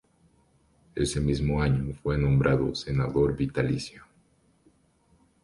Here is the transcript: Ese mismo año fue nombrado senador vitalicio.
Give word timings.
Ese 0.95 1.21
mismo 1.21 1.61
año 1.61 1.93
fue 2.01 2.17
nombrado 2.17 2.73
senador 2.73 3.37
vitalicio. 3.37 4.01